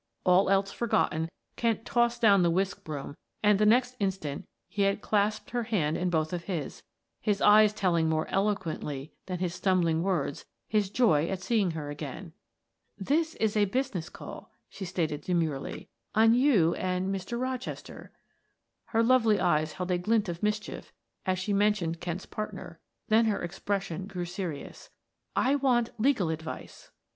[0.25, 4.99] All else forgotten, Kent tossed down the whisk broom and the next instant he had
[4.99, 6.81] clasped her hand in both of his,
[7.19, 12.33] his eyes telling more eloquently than his stumbling words, his joy at seeing her again.
[12.97, 17.39] "This is a business call," she stated demurely, "on you and Mr.
[17.39, 18.11] Rochester."
[18.85, 20.91] Her lovely eyes held a glint of mischief
[21.27, 22.79] as she mentioned Kent's partner,
[23.09, 24.89] then her expression grew serious.
[25.35, 26.89] "I want legal advice."